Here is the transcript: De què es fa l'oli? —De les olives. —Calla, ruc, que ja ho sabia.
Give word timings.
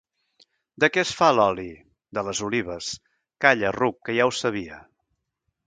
De 0.83 0.87
què 0.95 1.01
es 1.07 1.11
fa 1.19 1.27
l'oli? 1.39 1.65
—De 1.83 2.23
les 2.29 2.41
olives. 2.49 2.89
—Calla, 3.47 3.75
ruc, 3.79 4.01
que 4.09 4.19
ja 4.21 4.29
ho 4.31 4.35
sabia. 4.43 4.85